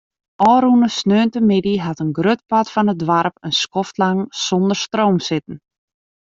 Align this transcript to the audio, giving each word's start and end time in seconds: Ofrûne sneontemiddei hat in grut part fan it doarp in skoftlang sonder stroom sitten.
Ofrûne 0.51 0.87
sneontemiddei 0.99 1.77
hat 1.85 1.99
in 2.03 2.11
grut 2.17 2.41
part 2.49 2.67
fan 2.73 2.91
it 2.93 3.01
doarp 3.03 3.35
in 3.47 3.53
skoftlang 3.61 4.19
sonder 4.45 4.77
stroom 4.85 5.17
sitten. 5.27 5.55